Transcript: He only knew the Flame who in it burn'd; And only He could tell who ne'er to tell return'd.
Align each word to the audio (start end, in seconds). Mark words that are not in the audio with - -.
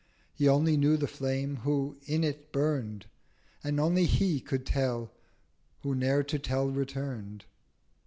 He 0.33 0.49
only 0.49 0.77
knew 0.77 0.97
the 0.97 1.05
Flame 1.05 1.57
who 1.57 1.99
in 2.07 2.23
it 2.23 2.51
burn'd; 2.51 3.05
And 3.63 3.79
only 3.79 4.07
He 4.07 4.39
could 4.39 4.65
tell 4.65 5.11
who 5.83 5.93
ne'er 5.93 6.23
to 6.23 6.39
tell 6.39 6.71
return'd. 6.71 7.45